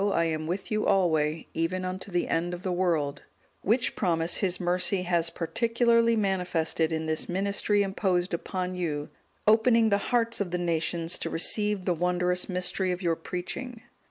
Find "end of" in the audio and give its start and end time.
2.27-2.63